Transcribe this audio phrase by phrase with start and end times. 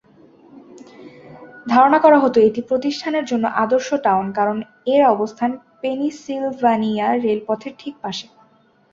[1.65, 4.57] ধারণা করা হতো এটি প্রতিষ্ঠানের জন্য "আদর্শ টাউন" কারণ
[4.85, 8.25] এর অবস্থান পেনসিলভানিয়া রেলপথের ঠিক পাশে।